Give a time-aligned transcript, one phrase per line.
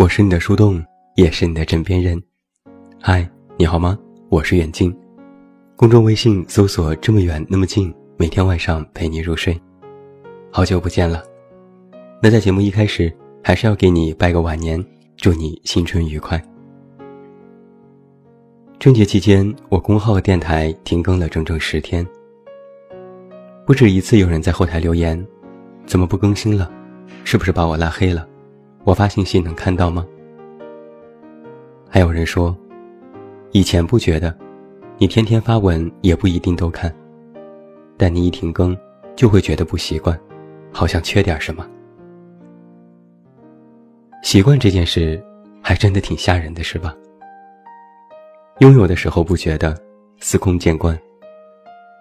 [0.00, 0.82] 我是你的树洞，
[1.14, 2.18] 也是你的枕边人。
[3.02, 3.98] 嗨，你好吗？
[4.30, 4.96] 我是远近，
[5.76, 9.54] 公众微信搜索“这么远那么近”，每天晚上陪你入睡。
[10.50, 11.22] 好久不见了。
[12.22, 14.82] 那在节目一开始，还是要给你拜个晚年，
[15.18, 16.42] 祝你新春愉快。
[18.78, 22.06] 春节期间，我公号和电台停更了整整十天。
[23.66, 25.22] 不止一次有人在后台留言
[25.84, 26.72] ：“怎么不更新了？
[27.22, 28.26] 是不是把我拉黑了？”
[28.84, 30.06] 我发信息能看到吗？
[31.88, 32.56] 还有人说，
[33.52, 34.34] 以前不觉得，
[34.96, 36.94] 你天天发文也不一定都看，
[37.96, 38.76] 但你一停更，
[39.14, 40.18] 就会觉得不习惯，
[40.72, 41.68] 好像缺点什么。
[44.22, 45.22] 习惯这件事，
[45.62, 46.96] 还真的挺吓人的，是吧？
[48.60, 49.76] 拥有的时候不觉得，
[50.20, 50.98] 司空见惯，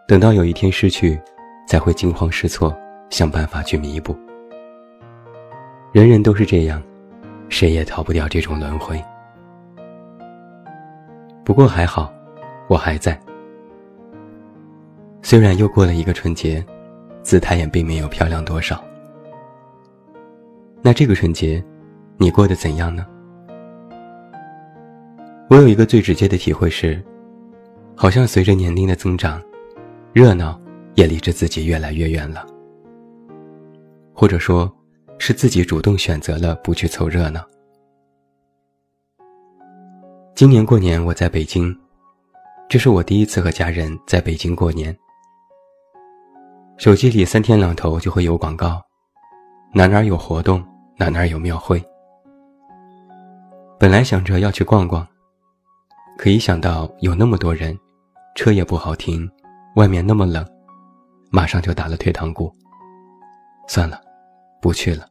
[0.08, 1.20] 等到有一天失去，
[1.68, 2.74] 才会惊慌失措，
[3.10, 4.16] 想办法去弥补。
[5.92, 6.80] 人人都是这样，
[7.50, 9.04] 谁也逃不掉这种轮回。
[11.44, 12.14] 不过还好，
[12.68, 13.20] 我还在。
[15.24, 16.64] 虽然又过了一个春节，
[17.24, 18.84] 姿态也并没有漂亮多少。
[20.84, 21.64] 那这个春节，
[22.18, 23.04] 你过得怎样呢？
[25.50, 27.04] 我有一个最直接的体会是，
[27.96, 29.42] 好像随着年龄的增长，
[30.14, 30.62] 热闹
[30.94, 32.46] 也离着自己越来越远了，
[34.14, 34.72] 或者说。
[35.20, 37.46] 是自己主动选择了不去凑热闹。
[40.34, 41.78] 今年过年我在北京，
[42.70, 44.98] 这是我第一次和家人在北京过年。
[46.78, 48.82] 手机里三天两头就会有广告，
[49.74, 50.66] 哪哪有活动，
[50.98, 51.84] 哪哪有庙会。
[53.78, 55.06] 本来想着要去逛逛，
[56.18, 57.78] 可一想到有那么多人，
[58.36, 59.30] 车也不好停，
[59.76, 60.46] 外面那么冷，
[61.30, 62.50] 马上就打了退堂鼓。
[63.68, 64.00] 算了。
[64.62, 65.08] 不去了，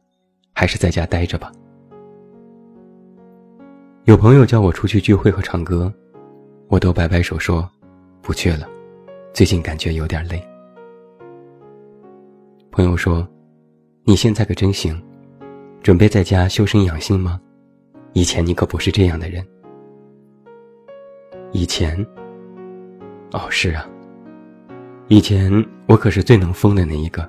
[0.53, 1.51] 还是在家待着吧。
[4.05, 5.91] 有朋友叫我出去聚会和唱歌，
[6.67, 7.67] 我都摆摆手说，
[8.21, 8.67] 不去了，
[9.33, 10.41] 最近感觉有点累。
[12.71, 13.27] 朋友说，
[14.03, 14.99] 你现在可真行，
[15.81, 17.39] 准备在家修身养性吗？
[18.13, 19.45] 以前你可不是这样的人。
[21.51, 21.95] 以前，
[23.31, 23.87] 哦，是啊，
[25.07, 25.51] 以前
[25.87, 27.27] 我可是最能疯的那一个，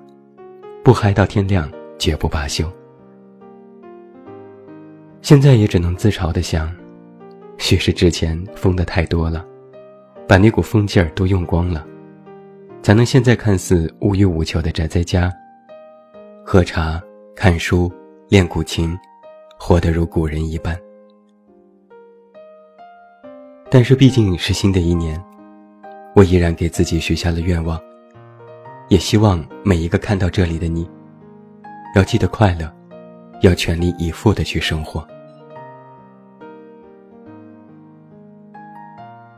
[0.85, 1.71] 不嗨到天亮。
[2.01, 2.65] 绝不罢休。
[5.21, 6.75] 现在也只能自嘲的想，
[7.59, 9.47] 许是之前疯的太多了，
[10.27, 11.87] 把那股疯劲儿都用光了，
[12.83, 15.31] 才能现在看似无欲无求的宅在家，
[16.45, 17.01] 喝茶、
[17.37, 17.93] 看书、
[18.29, 18.99] 练古琴，
[19.59, 20.77] 活得如古人一般。
[23.71, 25.23] 但是毕竟是新的一年，
[26.17, 27.79] 我依然给自己许下了愿望，
[28.89, 30.89] 也希望每一个看到这里的你。
[31.95, 32.73] 要记得快乐，
[33.41, 35.05] 要全力以赴的去生活。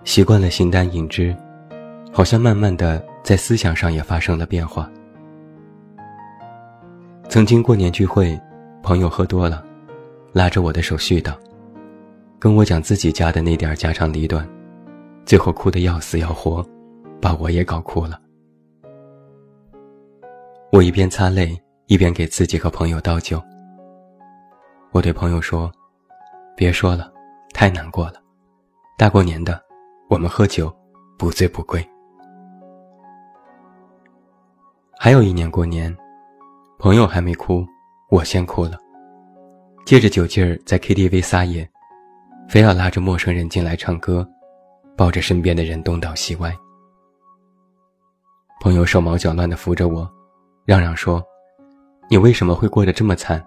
[0.04, 1.34] 习惯了形单影只，
[2.12, 4.90] 好像慢慢的在思想上也发生了变化。
[7.28, 8.38] 曾经过年聚会，
[8.82, 9.64] 朋友喝多了，
[10.32, 11.32] 拉着我的手絮叨，
[12.38, 14.46] 跟我讲自己家的那点家长里短，
[15.24, 16.62] 最后哭得要死要活，
[17.20, 18.20] 把我也搞哭了。
[20.72, 21.61] 我一边擦泪。
[21.86, 23.42] 一边给自己和朋友倒酒。
[24.92, 25.70] 我对朋友说
[26.56, 27.12] ：“别说了，
[27.52, 28.14] 太难过了。
[28.98, 29.60] 大过年的，
[30.08, 30.74] 我们喝酒，
[31.18, 31.86] 不醉不归。”
[34.98, 35.94] 还有一年过年，
[36.78, 37.66] 朋友还没哭，
[38.10, 38.78] 我先哭了。
[39.84, 41.68] 借着酒劲儿在 KTV 撒野，
[42.48, 44.26] 非要拉着陌生人进来唱歌，
[44.96, 46.56] 抱着身边的人东倒西歪。
[48.60, 50.08] 朋友手忙脚乱地扶着我，
[50.64, 51.20] 嚷嚷说。
[52.08, 53.42] 你为什么会过得这么惨？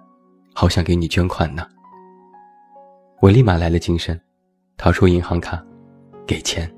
[0.54, 1.68] 好想给你捐款呢。
[3.22, 4.20] 我立马来了精神，
[4.78, 5.64] 掏出银行卡，
[6.26, 6.70] 给钱。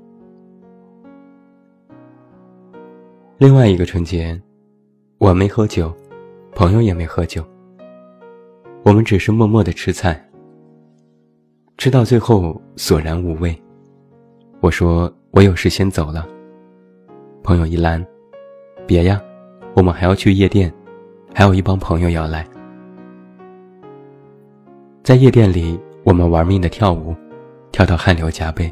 [3.38, 4.40] 另外一个春节，
[5.18, 5.94] 我没喝酒，
[6.54, 7.44] 朋友也没喝酒。
[8.84, 10.22] 我们只是默默的吃菜，
[11.76, 13.56] 吃到最后索然无味。
[14.60, 16.26] 我说我有事先走了。
[17.42, 18.04] 朋友一拦，
[18.86, 19.22] 别呀，
[19.74, 20.72] 我们还要去夜店。
[21.38, 22.44] 还有一帮朋友要来，
[25.04, 27.14] 在夜店里，我们玩命的跳舞，
[27.70, 28.68] 跳到汗流浃背。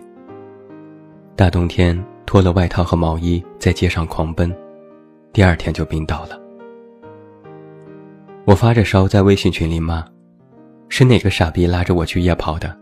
[1.36, 1.96] 大冬天
[2.26, 4.52] 脱了外套和毛衣，在街上狂奔，
[5.32, 6.30] 第二天就病倒了。
[8.44, 10.04] 我发着烧在微信群里骂
[10.90, 12.76] ：“是哪个傻逼拉着我去夜跑的？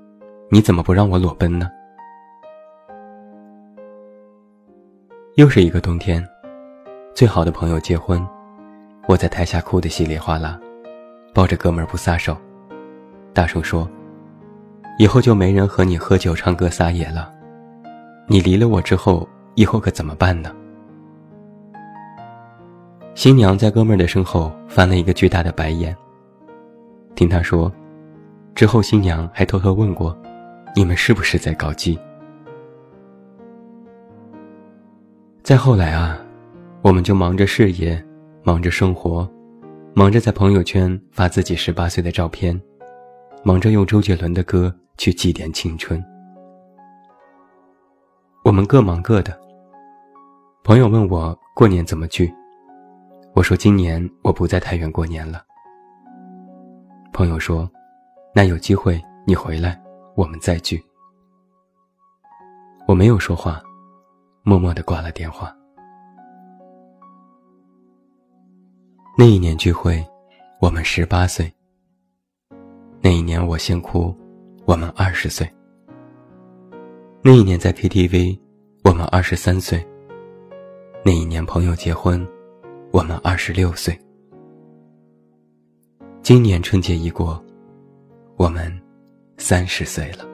[0.48, 1.70] 你怎么不让我裸奔呢？”
[5.36, 6.26] 又是一个冬天，
[7.14, 8.26] 最好的朋友结婚。
[9.06, 10.58] 我在台下哭得稀里哗啦，
[11.34, 12.36] 抱着哥们儿不撒手，
[13.34, 13.88] 大声说
[14.98, 17.30] ：“以后就没人和你喝酒唱歌撒野了。
[18.26, 20.54] 你离了我之后，以后可怎么办呢？
[23.14, 25.94] 新娘在哥们儿的身后翻了一个巨大的白眼。
[27.14, 27.70] 听他说，
[28.54, 30.16] 之后新娘还偷偷问过
[30.74, 31.98] ：“你们是不是在搞基？”
[35.44, 36.18] 再后来啊，
[36.80, 38.02] 我们就忙着事业，
[38.46, 39.26] 忙着生活，
[39.94, 42.61] 忙着在朋友圈发自己十八岁的照片，
[43.43, 46.05] 忙着用周杰伦的歌去祭奠青春。
[48.44, 49.35] 我们各忙各的。
[50.62, 52.31] 朋友问我过年怎么聚。
[53.35, 55.43] 我说：“今年我不在太原过年了。”
[57.14, 57.67] 朋友说
[58.37, 59.82] ：“那有机会你回来，
[60.17, 60.85] 我们再聚。”
[62.87, 63.62] 我没有说话，
[64.43, 65.50] 默默的挂了电话。
[69.16, 70.05] 那一年聚会，
[70.61, 71.52] 我们十八岁。
[73.00, 74.12] 那一年我先哭，
[74.64, 75.49] 我们二十岁。
[77.22, 78.37] 那一年在 KTV，
[78.82, 79.87] 我们二十三岁。
[81.05, 82.26] 那一年朋友结婚。
[82.90, 83.99] 我们二十六岁，
[86.22, 87.44] 今年春节一过，
[88.37, 88.72] 我们
[89.37, 90.25] 三十岁了。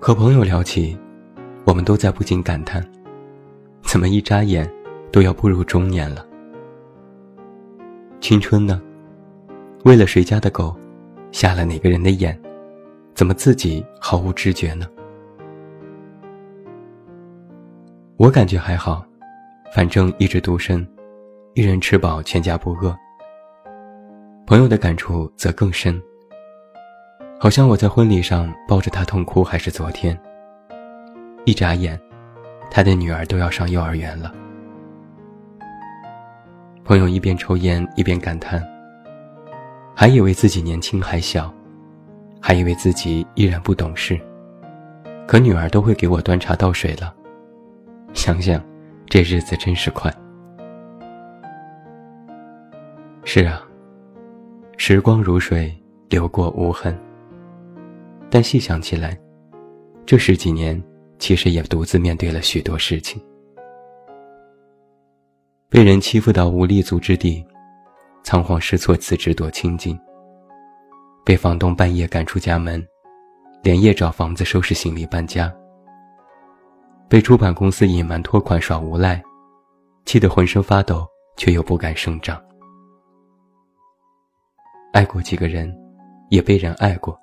[0.00, 0.98] 和朋友聊起，
[1.64, 2.84] 我们都在不禁感叹：
[3.88, 4.70] 怎么一眨眼
[5.10, 6.22] 都要步入中年了？
[8.20, 8.82] 青春呢？
[9.86, 10.76] 为了谁家的狗，
[11.32, 12.38] 瞎了哪个人的眼？
[13.14, 14.86] 怎么自己毫无知觉呢？
[18.18, 19.02] 我感觉还好，
[19.72, 20.86] 反正一直独身，
[21.54, 22.94] 一人吃饱全家不饿。
[24.46, 25.98] 朋友的感触则更深，
[27.40, 30.14] 好像我在婚礼上抱着他痛哭还是昨天。
[31.46, 31.98] 一眨眼，
[32.70, 34.32] 他的女儿都要上幼儿园了。
[36.84, 38.62] 朋友一边抽烟一边感叹，
[39.94, 41.52] 还以为自己年轻还小，
[42.40, 44.18] 还以为自己依然不懂事，
[45.26, 47.14] 可女儿都会给我端茶倒水了。
[48.14, 48.62] 想想，
[49.06, 50.10] 这日子真是快。
[53.24, 53.60] 是啊，
[54.78, 55.70] 时光如水
[56.08, 56.98] 流过无痕。
[58.30, 59.18] 但细想起来，
[60.06, 60.82] 这十几年
[61.18, 63.20] 其实也独自面对了许多事情：
[65.68, 67.44] 被人欺负到无立足之地，
[68.22, 69.96] 仓皇失措辞职躲清静；
[71.24, 72.86] 被房东半夜赶出家门，
[73.62, 75.52] 连夜找房子收拾行李搬家。
[77.08, 79.22] 被出版公司隐瞒拖款耍无赖，
[80.04, 81.06] 气得浑身发抖，
[81.36, 82.38] 却又不敢声张。
[84.92, 85.74] 爱过几个人，
[86.30, 87.14] 也被人爱过；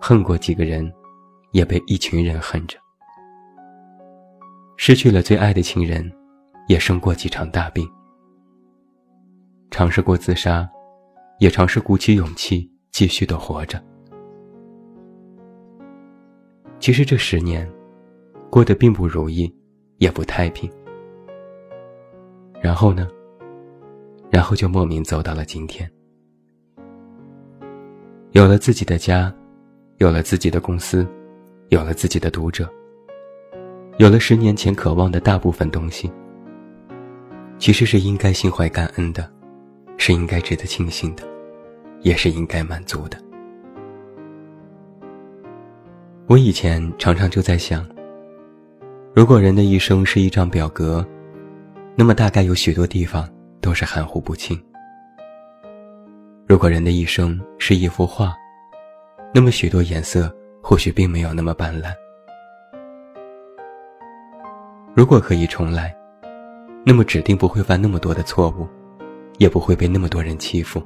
[0.00, 0.90] 恨过几个人，
[1.56, 2.78] 也被一群人恨着。
[4.76, 6.12] 失去了最爱的亲人，
[6.68, 7.88] 也生过几场大病。
[9.70, 10.68] 尝试过自杀，
[11.38, 13.82] 也尝试鼓起勇气继续的活着。
[16.78, 17.66] 其实这十年。
[18.48, 19.52] 过得并不如意，
[19.98, 20.70] 也不太平。
[22.62, 23.08] 然后呢？
[24.30, 25.90] 然后就莫名走到了今天，
[28.30, 29.34] 有了自己的家，
[29.98, 31.06] 有了自己的公司，
[31.68, 32.68] 有了自己的读者，
[33.98, 36.10] 有了十年前渴望的大部分东西。
[37.58, 39.30] 其实是应该心怀感恩的，
[39.96, 41.24] 是应该值得庆幸的，
[42.02, 43.18] 也是应该满足的。
[46.26, 47.86] 我以前常常就在想。
[49.14, 51.04] 如果人的一生是一张表格，
[51.96, 53.26] 那么大概有许多地方
[53.62, 54.60] 都是含糊不清。
[56.46, 58.34] 如果人的一生是一幅画，
[59.32, 60.30] 那么许多颜色
[60.68, 61.94] 或许并没有那么斑斓。
[64.96, 65.96] 如果可以重来，
[66.84, 68.66] 那么指定不会犯那么多的错误，
[69.38, 70.82] 也不会被那么多人欺负。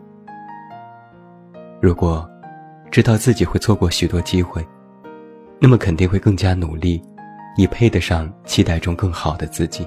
[1.81, 2.31] 如果
[2.91, 4.63] 知道自己会错过许多机会，
[5.59, 7.03] 那么肯定会更加努力。
[7.57, 9.87] 以配得上期待中更好的自己。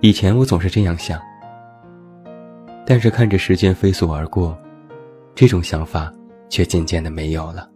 [0.00, 1.20] 以前我总是这样想，
[2.86, 4.58] 但是看着时间飞速而过，
[5.34, 6.12] 这种想法
[6.50, 7.70] 却渐渐的没有了。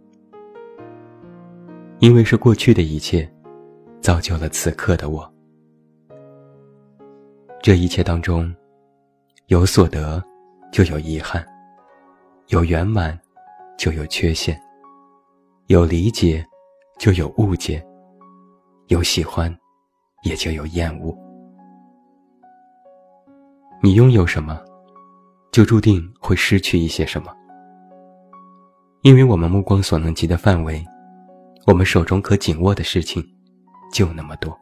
[1.97, 3.27] 因为是过去的一切，
[3.99, 5.33] 造就了此刻的我。
[7.63, 8.53] 这一切当中，
[9.47, 10.23] 有所得，
[10.71, 11.41] 就有遗憾；
[12.49, 13.19] 有圆满，
[13.75, 14.55] 就有缺陷；
[15.65, 16.45] 有理解。
[16.97, 17.85] 就有误解，
[18.87, 19.53] 有喜欢，
[20.23, 21.13] 也就有厌恶。
[23.83, 24.57] 你拥有什么，
[25.51, 27.35] 就注定会失去一些什么。
[29.05, 30.83] 因为我们目光所能及的范围，
[31.67, 33.23] 我们手中可紧握的事情，
[33.93, 34.57] 就那么多。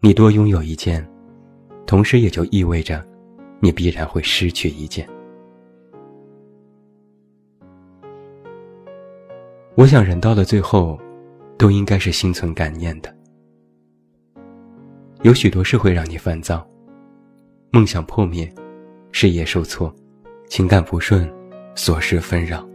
[0.00, 1.06] 你多拥有一件，
[1.84, 3.06] 同时也就意味着，
[3.60, 5.06] 你必然会失去一件。
[9.74, 10.98] 我想，人到了最后，
[11.58, 13.14] 都应该是心存感念的。
[15.20, 16.66] 有许多事会让你烦躁，
[17.70, 18.50] 梦想破灭，
[19.12, 19.94] 事业受挫，
[20.48, 21.30] 情感不顺，
[21.74, 22.66] 琐事纷扰。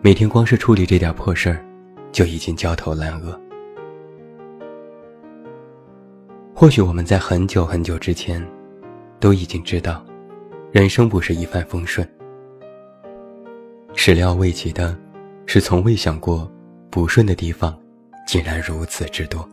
[0.00, 1.64] 每天光是处理这点破事儿，
[2.10, 3.38] 就已经焦头烂额。
[6.54, 8.44] 或许我们在很久很久之前，
[9.20, 10.04] 都已经知道，
[10.70, 12.08] 人生不是一帆风顺。
[13.94, 14.96] 始料未及的，
[15.44, 16.50] 是从未想过，
[16.90, 17.78] 不顺的地方，
[18.26, 19.46] 竟然如此之多。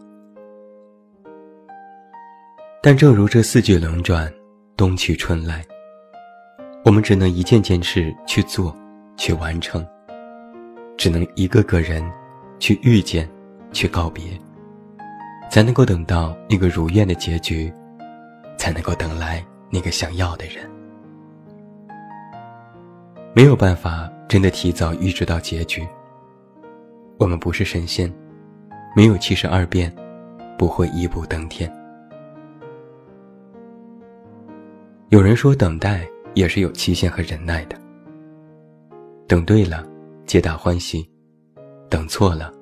[2.82, 4.32] 但正如这四季轮转，
[4.78, 5.66] 冬去春来，
[6.86, 8.76] 我们只能一件件事去做，
[9.18, 9.86] 去完成。
[10.98, 12.04] 只能一个个人，
[12.60, 13.30] 去遇见，
[13.72, 14.24] 去告别，
[15.50, 17.72] 才能够等到那个如愿的结局，
[18.58, 20.70] 才能够等来那个想要的人。
[23.34, 25.88] 没有办法真的提早预知到结局。
[27.18, 28.12] 我们不是神仙，
[28.96, 29.94] 没有七十二变，
[30.58, 31.72] 不会一步登天。
[35.10, 37.80] 有人说，等待也是有期限和忍耐的。
[39.28, 39.88] 等对了。
[40.26, 41.10] 皆大欢喜，
[41.90, 42.54] 等错了，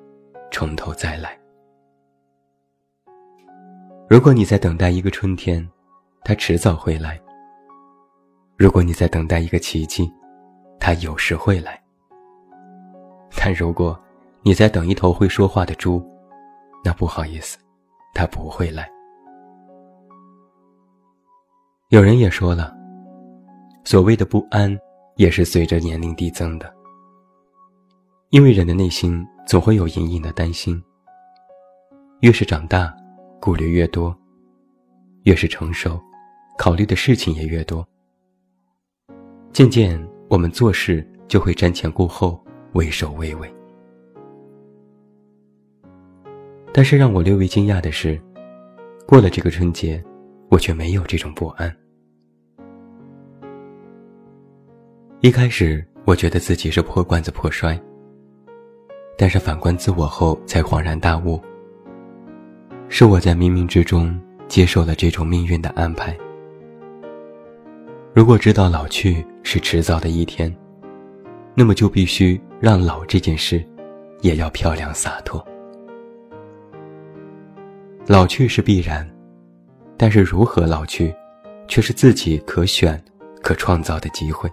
[0.50, 1.38] 从头再来。
[4.08, 5.68] 如果你在等待一个春天，
[6.24, 7.20] 它迟早会来；
[8.56, 10.10] 如果你在等待一个奇迹，
[10.80, 11.78] 它有时会来。
[13.36, 14.00] 但如果
[14.40, 16.02] 你在等一头会说话的猪，
[16.82, 17.58] 那不好意思，
[18.14, 18.90] 它不会来。
[21.90, 22.74] 有人也说了，
[23.90, 24.78] 所谓的不安，
[25.16, 26.70] 也是随着年龄递增的。
[28.28, 30.78] 因为人的内心总会有隐隐的担心。
[32.20, 32.94] 越是长大，
[33.40, 34.14] 顾虑越多；
[35.22, 35.98] 越是成熟，
[36.58, 37.82] 考虑的事情也越多。
[39.54, 42.38] 渐渐，我们做事就会瞻前顾后，
[42.74, 43.50] 畏首畏尾。
[46.74, 48.20] 但是让我略微惊讶的是，
[49.06, 50.04] 过了这个春节，
[50.50, 51.74] 我却没有这种不安。
[55.20, 57.76] 一开始，我觉得自己是破罐子破摔。
[59.16, 61.42] 但是反观自我后，才恍然大悟。
[62.88, 66.16] 是我在冥冥之中接受了这种命运的安排。
[68.14, 70.54] 如果知道老去是迟早的一天，
[71.52, 73.60] 那么就必须让老这件事，
[74.20, 75.44] 也要漂亮洒脱。
[78.06, 79.04] 老去是必然，
[79.96, 81.12] 但是如何老去，
[81.66, 83.02] 却是自己可选、
[83.42, 84.48] 可创造的机会。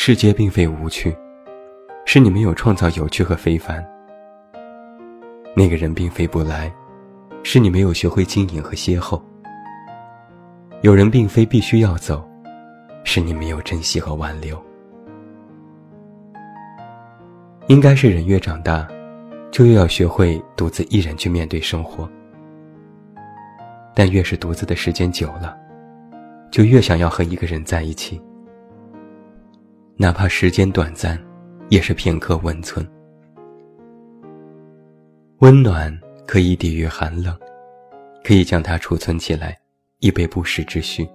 [0.00, 1.12] 世界并非无趣。
[2.06, 3.84] 是你没有创造有趣和非凡。
[5.56, 6.72] 那个人并非不来，
[7.42, 9.20] 是你没有学会经营和邂逅。
[10.82, 12.24] 有人并非必须要走，
[13.02, 14.56] 是你没有珍惜和挽留。
[17.66, 18.86] 应该是人越长大，
[19.50, 22.08] 就越要学会独自一人去面对生活。
[23.96, 25.58] 但越是独自的时间久了，
[26.52, 28.22] 就越想要和一个人在一起，
[29.98, 31.18] 哪怕时间短暂。
[31.70, 32.82] 也是片刻温存，
[35.40, 35.94] 温暖
[36.26, 37.38] 可以抵御寒冷，
[38.24, 39.54] 可以将它储存起来，
[39.98, 41.06] 以备不时之需。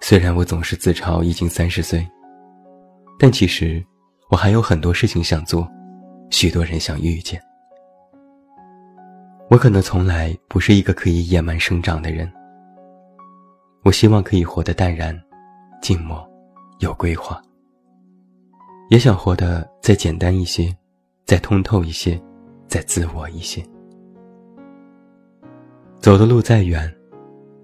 [0.00, 2.08] 虽然我总是自嘲已经三十岁，
[3.18, 3.84] 但其实
[4.30, 5.68] 我还有很多事情想做，
[6.30, 7.42] 许多人想遇见。
[9.50, 12.32] 我可能从来不是一个可以野蛮生长的人，
[13.82, 15.18] 我希望可以活得淡然、
[15.80, 16.26] 静默。
[16.78, 17.40] 有规划，
[18.90, 20.76] 也想活得再简单一些，
[21.24, 22.20] 再通透一些，
[22.66, 23.64] 再自我一些。
[26.00, 26.92] 走的路再远，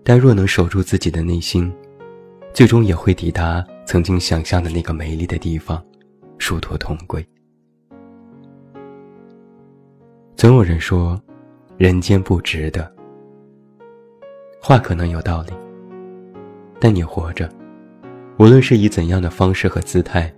[0.05, 1.75] 但若能守住自己的内心，
[2.55, 5.85] 最终也会抵达曾经想象的那个美丽的地方，
[6.39, 7.27] 殊途同归。
[10.37, 11.21] 总有人说，
[11.77, 12.89] 人间不值得。
[14.63, 15.53] 话可能有道理，
[16.81, 17.49] 但你活着。
[18.39, 20.33] 无论是以怎样的方式和姿态，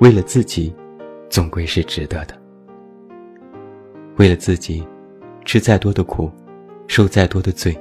[0.00, 0.74] 为了自己，
[1.28, 2.40] 总归是值得的。
[4.18, 4.86] 为了自己，
[5.44, 6.30] 吃再多的苦，
[6.86, 7.76] 受再多的罪，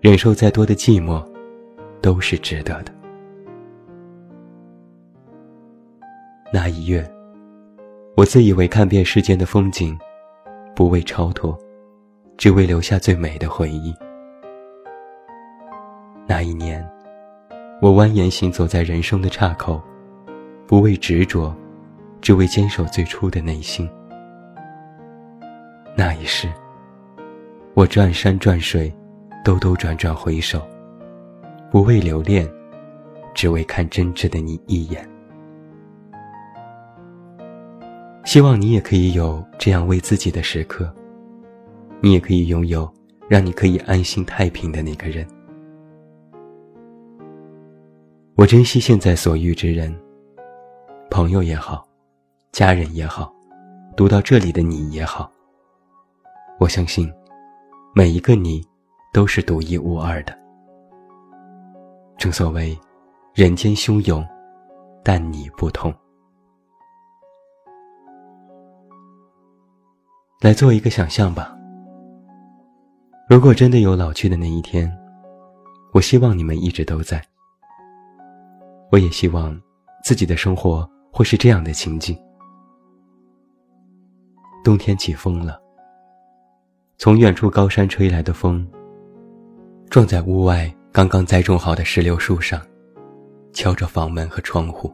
[0.00, 1.24] 忍受再多的寂寞，
[2.02, 2.92] 都是值得的。
[6.52, 7.10] 那一月，
[8.14, 9.98] 我自以为看遍世间的风景，
[10.76, 11.58] 不为超脱，
[12.36, 13.94] 只为留下最美的回忆。
[16.32, 16.82] 那一年。
[17.82, 19.82] 我蜿蜒行走在人生的岔口，
[20.66, 21.54] 不为执着，
[22.22, 23.86] 只为坚守最初的内心。
[25.94, 26.50] 那一世，
[27.74, 28.90] 我转山转水，
[29.44, 30.66] 兜兜转转回首，
[31.70, 32.50] 不为留恋，
[33.34, 35.06] 只为看真挚的你一眼。
[38.24, 40.90] 希望你也可以有这样为自己的时刻，
[42.00, 42.90] 你也可以拥有
[43.28, 45.26] 让你可以安心太平的那个人。
[48.42, 49.96] 我珍惜现在所遇之人，
[51.12, 51.86] 朋友也好，
[52.50, 53.32] 家人也好，
[53.96, 55.30] 读到这里的你也好。
[56.58, 57.08] 我相信，
[57.94, 58.60] 每一个你
[59.12, 60.36] 都是独一无二的。
[62.18, 62.76] 正所谓，
[63.32, 64.26] 人间汹涌，
[65.04, 65.94] 但你不同。
[70.40, 71.56] 来做一个想象吧。
[73.28, 74.92] 如果真的有老去的那一天，
[75.92, 77.24] 我希望你们一直都在。
[78.92, 79.58] 我也希望
[80.04, 82.14] 自己的生活会是这样的情景：
[84.62, 85.58] 冬天起风了，
[86.98, 88.68] 从远处高山吹来的风，
[89.88, 92.60] 撞在屋外刚刚栽种好的石榴树上，
[93.54, 94.92] 敲着房门和窗户。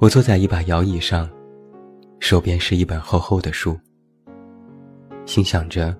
[0.00, 1.28] 我坐在一把摇椅上。
[2.18, 3.74] 手边是一本厚厚的书，
[5.24, 5.96] 心想着，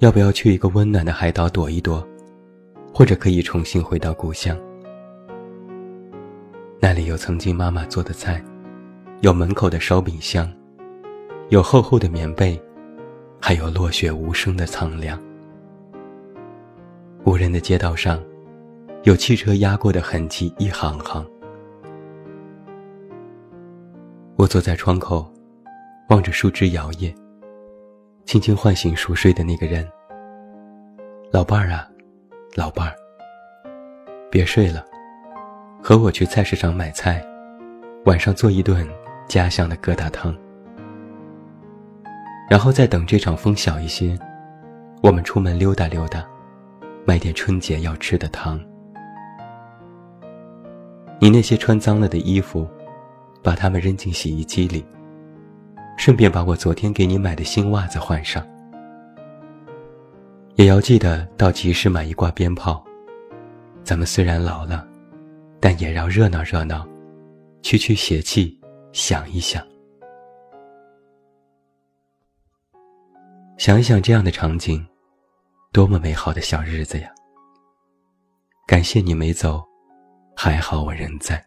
[0.00, 2.04] 要不要去一个温暖的海岛躲一躲，
[2.92, 4.58] 或者可以重新回到故乡。
[6.84, 8.42] 那里有曾经妈妈做的菜，
[9.20, 10.52] 有门口的烧饼香，
[11.48, 12.60] 有厚厚的棉被，
[13.40, 15.16] 还有落雪无声的苍凉。
[17.24, 18.20] 无人的街道上，
[19.04, 21.24] 有汽车压过的痕迹一行行。
[24.34, 25.24] 我坐在窗口。
[26.08, 27.14] 望着树枝摇曳，
[28.26, 29.88] 轻轻唤醒熟睡的那个人。
[31.30, 31.88] 老伴儿啊，
[32.54, 32.94] 老伴儿，
[34.30, 34.84] 别睡了，
[35.82, 37.20] 和我去菜市场买菜，
[38.04, 38.88] 晚上做一顿
[39.26, 40.32] 家乡的疙瘩汤。
[42.48, 44.16] 然后再等这场风小一些，
[45.02, 46.24] 我们出门溜达溜达，
[47.04, 48.60] 买点春节要吃的糖。
[51.18, 52.64] 你那些穿脏了的衣服，
[53.42, 54.84] 把它们扔进洗衣机里。
[55.98, 58.44] 顺便把我昨天给你买的新袜子换上，
[60.54, 62.82] 也要记得到集市买一挂鞭炮。
[63.84, 64.86] 咱们虽然老了，
[65.62, 66.84] 但也要热闹热闹，
[67.62, 68.60] 驱驱邪气，
[68.92, 69.64] 想一想，
[73.56, 74.84] 想一想这样的场景，
[75.72, 77.08] 多么美好的小日子呀！
[78.66, 79.62] 感谢你没走，
[80.34, 81.40] 还好我仍在。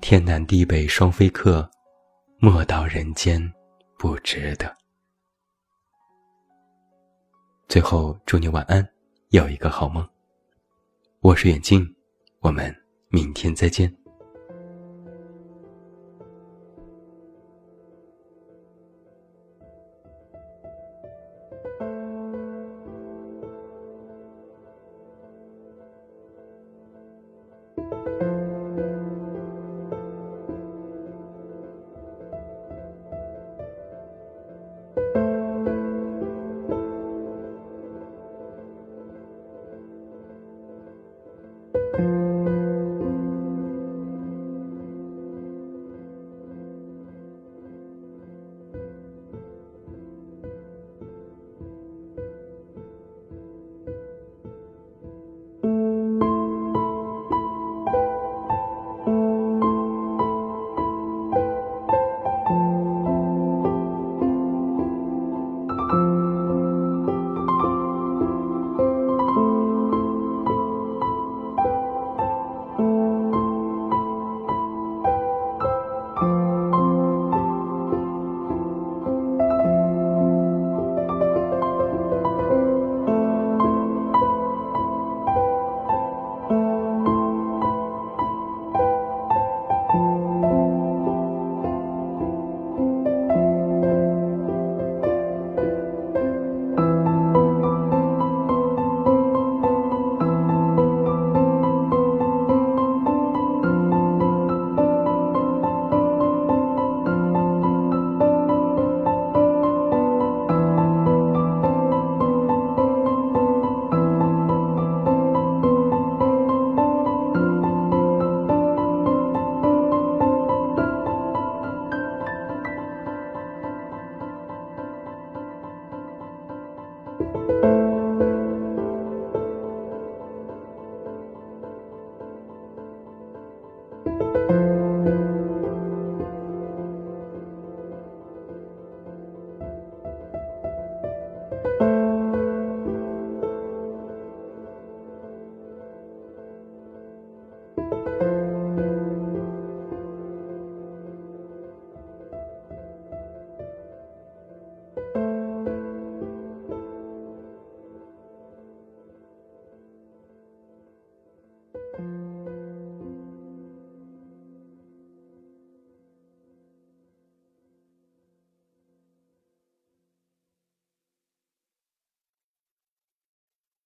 [0.00, 1.70] 天南地北双飞客。
[2.42, 3.38] 莫道人间
[3.98, 4.74] 不值得。
[7.68, 8.82] 最后，祝你晚安，
[9.28, 10.08] 有一个好梦。
[11.20, 11.86] 我是远近，
[12.40, 12.74] 我们
[13.10, 13.99] 明天再见。